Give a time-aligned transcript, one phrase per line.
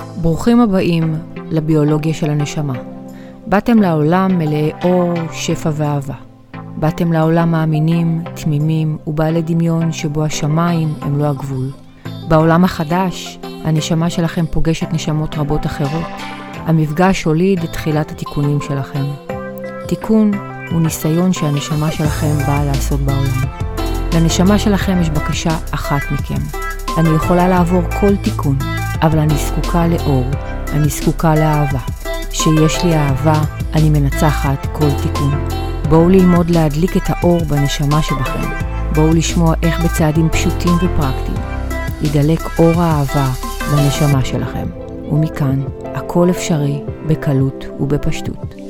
[0.00, 1.14] ברוכים הבאים
[1.50, 2.74] לביולוגיה של הנשמה.
[3.46, 6.14] באתם לעולם מלאי אור, שפע ואהבה.
[6.76, 11.70] באתם לעולם מאמינים, תמימים ובעלי דמיון שבו השמיים הם לא הגבול.
[12.28, 16.06] בעולם החדש, הנשמה שלכם פוגשת נשמות רבות אחרות.
[16.54, 19.04] המפגש הוליד את תחילת התיקונים שלכם.
[19.88, 20.30] תיקון
[20.70, 23.62] הוא ניסיון שהנשמה שלכם באה לעשות בעולם.
[24.14, 26.58] לנשמה שלכם יש בקשה אחת מכם.
[26.98, 28.58] אני יכולה לעבור כל תיקון,
[29.02, 30.24] אבל אני זקוקה לאור,
[30.72, 31.78] אני זקוקה לאהבה.
[32.30, 33.40] כשיש לי אהבה,
[33.74, 35.46] אני מנצחת כל תיקון.
[35.88, 38.48] בואו ללמוד להדליק את האור בנשמה שבכם.
[38.94, 41.38] בואו לשמוע איך בצעדים פשוטים ופרקטיים
[42.02, 43.30] ידלק אור האהבה
[43.72, 44.66] בנשמה שלכם.
[45.12, 45.62] ומכאן,
[45.94, 48.61] הכל אפשרי בקלות ובפשטות.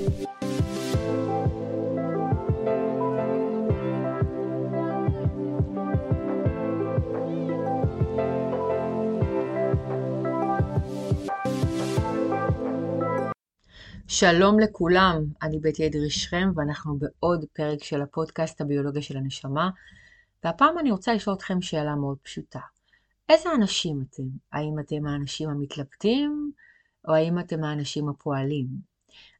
[14.08, 19.70] שלום לכולם, אני בית אדרי שכם ואנחנו בעוד פרק של הפודקאסט הביולוגיה של הנשמה
[20.44, 22.60] והפעם אני רוצה לשאול אתכם שאלה מאוד פשוטה.
[23.28, 24.22] איזה אנשים אתם?
[24.52, 26.52] האם אתם האנשים המתלבטים
[27.08, 28.66] או האם אתם האנשים הפועלים?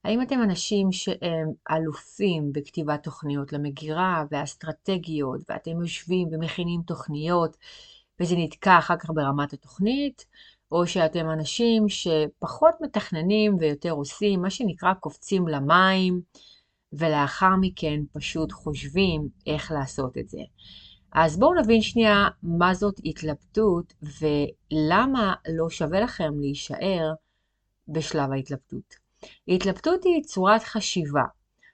[0.05, 7.56] האם אתם אנשים שהם אלופים בכתיבת תוכניות למגירה ואסטרטגיות ואתם יושבים ומכינים תוכניות
[8.20, 10.27] וזה נתקע אחר כך ברמת התוכנית?
[10.73, 16.20] או שאתם אנשים שפחות מתכננים ויותר עושים, מה שנקרא קופצים למים,
[16.92, 20.41] ולאחר מכן פשוט חושבים איך לעשות את זה.
[21.12, 27.12] אז בואו נבין שנייה מה זאת התלבטות ולמה לא שווה לכם להישאר
[27.89, 28.95] בשלב ההתלבטות.
[29.48, 31.25] התלבטות היא צורת חשיבה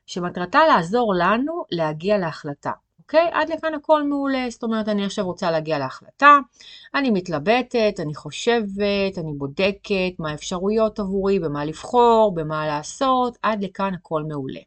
[0.07, 2.73] שמטרתה לעזור לנו להגיע להחלטה.
[3.09, 3.31] אוקיי?
[3.33, 4.47] עד לכאן הכל מעולה.
[4.51, 6.39] זאת אומרת, אני עכשיו רוצה להגיע להחלטה,
[6.95, 13.95] אני מתלבטת, אני חושבת, אני בודקת מה האפשרויות עבורי, במה לבחור, במה לעשות, עד לכאן
[13.95, 14.61] הכל מעולה.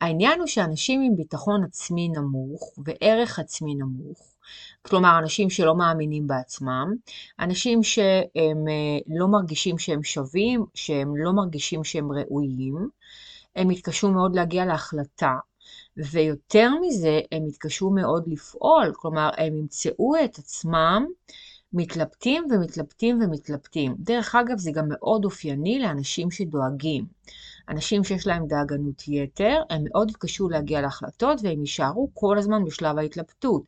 [0.00, 4.34] העניין הוא שאנשים עם ביטחון עצמי נמוך וערך עצמי נמוך,
[4.82, 6.94] כלומר אנשים שלא מאמינים בעצמם,
[7.40, 12.88] אנשים שהם אה, לא מרגישים שהם שווים, שהם לא מרגישים שהם ראויים,
[13.56, 15.32] הם יתקשו מאוד להגיע להחלטה,
[15.96, 21.06] ויותר מזה, הם יתקשו מאוד לפעול, כלומר, הם ימצאו את עצמם
[21.72, 23.94] מתלבטים ומתלבטים ומתלבטים.
[23.98, 27.04] דרך אגב, זה גם מאוד אופייני לאנשים שדואגים.
[27.68, 32.98] אנשים שיש להם דאגנות יתר, הם מאוד יתקשו להגיע להחלטות והם יישארו כל הזמן בשלב
[32.98, 33.62] ההתלבטות.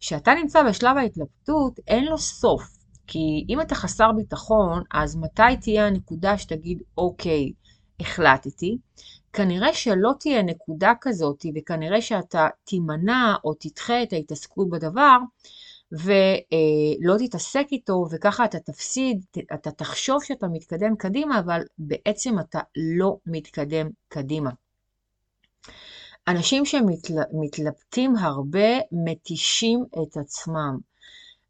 [0.00, 2.76] כשאתה נמצא בשלב ההתלבטות, אין לו סוף.
[3.06, 7.52] כי אם אתה חסר ביטחון, אז מתי תהיה הנקודה שתגיד, אוקיי,
[8.00, 8.78] החלטתי?
[9.32, 15.18] כנראה שלא תהיה נקודה כזאת, וכנראה שאתה תימנע או תדחה את ההתעסקות בדבר,
[15.92, 19.24] ולא תתעסק איתו, וככה אתה תפסיד,
[19.54, 24.50] אתה תחשוב שאתה מתקדם קדימה, אבל בעצם אתה לא מתקדם קדימה.
[26.28, 30.78] אנשים שמתלבטים הרבה מתישים את עצמם,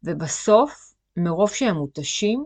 [0.03, 2.45] ובסוף, מרוב שהם מותשים,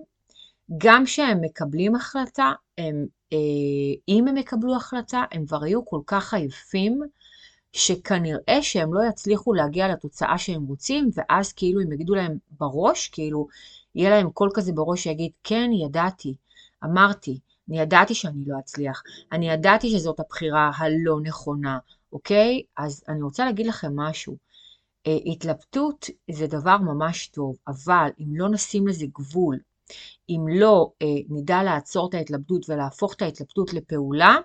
[0.78, 3.38] גם כשהם מקבלים החלטה, הם אה,
[4.08, 7.02] אם הם יקבלו החלטה, הם כבר יהיו כל כך עייפים,
[7.74, 13.48] שכנראה שהם לא יצליחו להגיע לתוצאה שהם רוצים, ואז כאילו הם יגידו להם בראש, כאילו
[13.96, 16.36] יהיה להם קול כזה בראש שיגיד, כן, ידעתי,
[16.84, 17.40] אמרתי,
[17.70, 21.78] אני ידעתי שאני לא אצליח, אני ידעתי שזאת הבחירה הלא נכונה,
[22.14, 22.62] אוקיי?
[22.78, 24.38] אז אני רוצה להגיד לכם משהו.
[25.08, 29.60] אה, התלבטות זה דבר ממש טוב, אבל אם לא נשים לזה גבול,
[30.30, 34.38] אם לא אה, נדע לעצור את ההתלבטות ולהפוך את ההתלבטות לפעולה,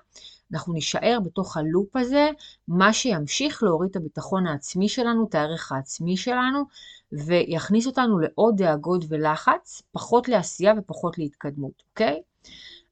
[0.53, 2.31] אנחנו נישאר בתוך הלופ הזה,
[2.69, 6.65] מה שימשיך להוריד את הביטחון העצמי שלנו, את הערך העצמי שלנו,
[7.13, 12.21] ויכניס אותנו לעוד דאגות ולחץ, פחות לעשייה ופחות להתקדמות, אוקיי?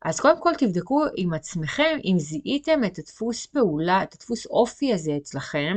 [0.02, 5.16] אז קודם כל תבדקו עם עצמכם אם זיהיתם את הדפוס פעולה, את הדפוס אופי הזה
[5.16, 5.76] אצלכם,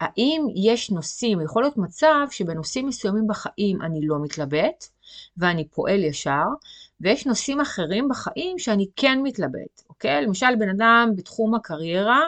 [0.00, 4.88] האם יש נושאים, יכול להיות מצב שבנושאים מסוימים בחיים אני לא מתלבט,
[5.36, 6.44] ואני פועל ישר,
[7.00, 10.22] ויש נושאים אחרים בחיים שאני כן מתלבט, אוקיי?
[10.22, 12.20] למשל, בן אדם בתחום הקריירה,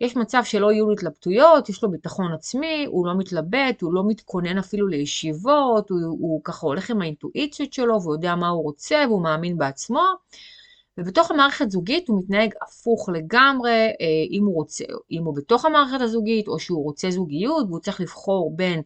[0.00, 4.02] יש מצב שלא יהיו לו התלבטויות, יש לו ביטחון עצמי, הוא לא מתלבט, הוא לא
[4.06, 9.04] מתכונן אפילו לישיבות, הוא, הוא ככה הולך עם האינטואיציות שלו, והוא יודע מה הוא רוצה,
[9.08, 10.02] והוא מאמין בעצמו.
[10.98, 16.00] ובתוך המערכת זוגית הוא מתנהג הפוך לגמרי, אה, אם הוא רוצה, אם הוא בתוך המערכת
[16.00, 18.82] הזוגית, או שהוא רוצה זוגיות, והוא צריך לבחור בין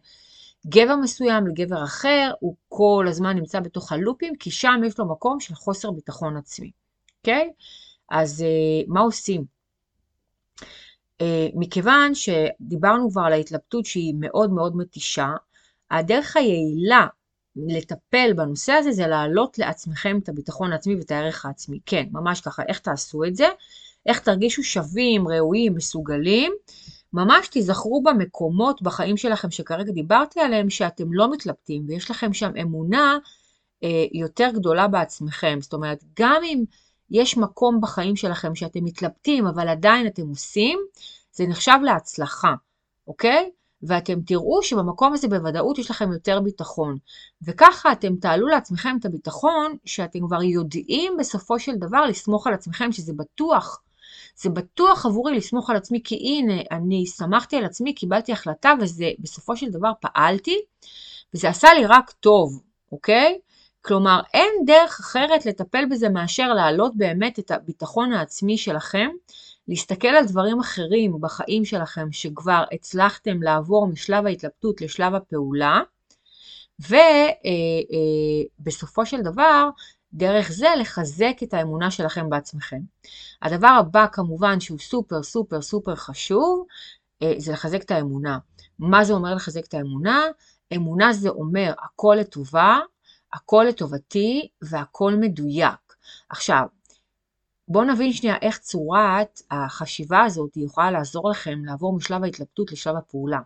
[0.67, 5.39] גבר מסוים לגבר אחר, הוא כל הזמן נמצא בתוך הלופים, כי שם יש לו מקום
[5.39, 6.71] של חוסר ביטחון עצמי,
[7.19, 7.49] אוקיי?
[8.09, 9.43] אז uh, מה עושים?
[10.61, 11.23] Uh,
[11.55, 15.29] מכיוון שדיברנו כבר על ההתלבטות שהיא מאוד מאוד מתישה,
[15.91, 17.07] הדרך היעילה
[17.55, 21.79] לטפל בנושא הזה זה להעלות לעצמכם את הביטחון העצמי ואת הערך העצמי.
[21.85, 22.63] כן, ממש ככה.
[22.67, 23.47] איך תעשו את זה?
[24.05, 26.53] איך תרגישו שווים, ראויים, מסוגלים?
[27.13, 33.17] ממש תיזכרו במקומות בחיים שלכם שכרגע דיברתי עליהם, שאתם לא מתלבטים ויש לכם שם אמונה
[33.83, 35.57] אה, יותר גדולה בעצמכם.
[35.61, 36.63] זאת אומרת, גם אם
[37.09, 40.79] יש מקום בחיים שלכם שאתם מתלבטים, אבל עדיין אתם עושים,
[41.31, 42.53] זה נחשב להצלחה,
[43.07, 43.49] אוקיי?
[43.83, 46.97] ואתם תראו שבמקום הזה בוודאות יש לכם יותר ביטחון.
[47.41, 52.91] וככה אתם תעלו לעצמכם את הביטחון שאתם כבר יודעים בסופו של דבר לסמוך על עצמכם,
[52.91, 53.81] שזה בטוח.
[54.35, 59.11] זה בטוח עבורי לסמוך על עצמי, כי הנה, אני שמחתי על עצמי, קיבלתי החלטה וזה
[59.19, 60.57] בסופו של דבר פעלתי,
[61.33, 62.61] וזה עשה לי רק טוב,
[62.91, 63.39] אוקיי?
[63.81, 69.09] כלומר, אין דרך אחרת לטפל בזה מאשר להעלות באמת את הביטחון העצמי שלכם,
[69.71, 75.81] להסתכל על דברים אחרים בחיים שלכם שכבר הצלחתם לעבור משלב ההתלבטות לשלב הפעולה,
[76.79, 79.69] ובסופו אה, אה, של דבר,
[80.13, 82.79] דרך זה לחזק את האמונה שלכם בעצמכם.
[83.41, 86.65] הדבר הבא כמובן שהוא סופר סופר סופר חשוב,
[87.23, 88.37] אה, זה לחזק את האמונה.
[88.79, 90.25] מה זה אומר לחזק את האמונה?
[90.75, 92.79] אמונה זה אומר הכל לטובה,
[93.33, 95.95] הכל לטובתי והכל מדויק.
[96.29, 96.65] עכשיו,
[97.71, 103.39] בואו נבין שנייה איך צורת החשיבה הזאת יכולה לעזור לכם לעבור משלב ההתלבטות לשלב הפעולה.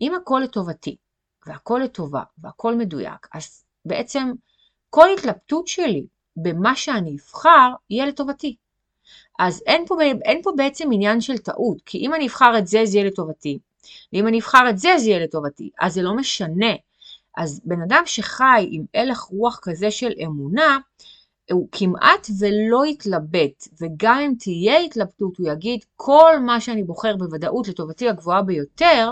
[0.00, 0.96] אם הכל לטובתי
[1.46, 4.32] והכל לטובה והכל מדויק, אז בעצם
[4.90, 6.06] כל התלבטות שלי
[6.36, 8.56] במה שאני אבחר יהיה לטובתי.
[9.38, 12.80] אז אין פה, אין פה בעצם עניין של טעות, כי אם אני אבחר את זה,
[12.84, 13.58] זה יהיה לטובתי.
[14.12, 15.70] ואם אני אבחר את זה, זה יהיה לטובתי.
[15.80, 16.72] אז זה לא משנה.
[17.36, 20.78] אז בן אדם שחי עם הלך רוח כזה של אמונה,
[21.52, 27.68] הוא כמעט ולא יתלבט, וגם אם תהיה התלבטות, הוא יגיד כל מה שאני בוחר בוודאות
[27.68, 29.10] לטובתי הגבוהה ביותר,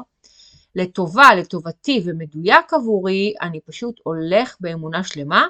[0.75, 5.47] לטובה, לטובתי ומדויק עבורי, אני פשוט הולך באמונה שלמה,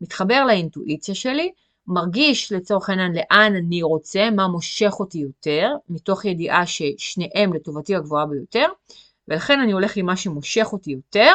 [0.00, 1.52] מתחבר לאינטואיציה שלי,
[1.86, 8.26] מרגיש לצורך העניין לאן אני רוצה, מה מושך אותי יותר, מתוך ידיעה ששניהם לטובתי הגבוהה
[8.26, 8.66] ביותר,
[9.28, 11.32] ולכן אני הולך עם מה שמושך אותי יותר,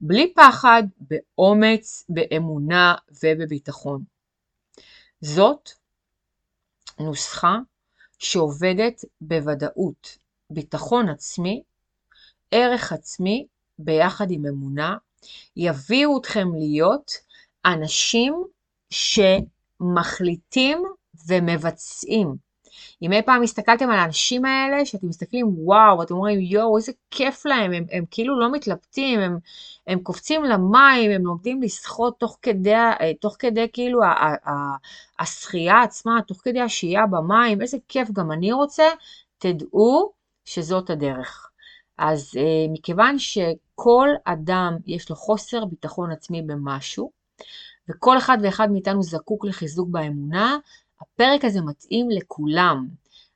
[0.00, 2.94] בלי פחד, באומץ, באמונה
[3.24, 4.15] ובביטחון.
[5.20, 5.70] זאת
[7.00, 7.56] נוסחה
[8.18, 10.18] שעובדת בוודאות.
[10.50, 11.62] ביטחון עצמי,
[12.50, 13.46] ערך עצמי
[13.78, 14.96] ביחד עם אמונה,
[15.56, 17.12] יביאו אתכם להיות
[17.66, 18.44] אנשים
[18.90, 20.82] שמחליטים
[21.28, 22.45] ומבצעים.
[23.02, 27.46] אם אי פעם הסתכלתם על האנשים האלה, שאתם מסתכלים, וואו, אתם אומרים, יואו, איזה כיף
[27.46, 29.38] להם, הם, הם כאילו לא מתלבטים, הם,
[29.86, 34.00] הם קופצים למים, הם לומדים לשחות תוך כדי, אה, תוך כדי כאילו
[35.18, 38.84] השחייה עצמה, תוך כדי השהייה במים, איזה כיף, גם אני רוצה,
[39.38, 40.12] תדעו
[40.44, 41.50] שזאת הדרך.
[41.98, 47.10] אז אה, מכיוון שכל אדם יש לו חוסר ביטחון עצמי במשהו,
[47.88, 50.58] וכל אחד ואחד מאיתנו זקוק לחיזוק באמונה,
[51.00, 52.88] הפרק הזה מתאים לכולם.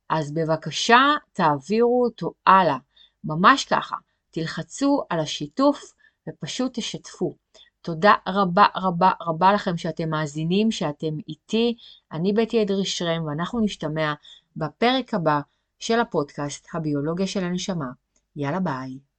[0.09, 1.01] אז בבקשה
[1.33, 2.77] תעבירו אותו הלאה.
[3.25, 3.97] ממש ככה.
[4.31, 5.93] תלחצו על השיתוף
[6.29, 7.35] ופשוט תשתפו.
[7.83, 11.75] תודה רבה רבה רבה לכם שאתם מאזינים, שאתם איתי.
[12.13, 14.15] אני בטי אדרי שרם ואנחנו נשתמע
[14.57, 15.41] בפרק הבא
[15.79, 17.91] של הפודקאסט הביולוגיה של הנשמה.
[18.37, 19.10] יאללה ביי.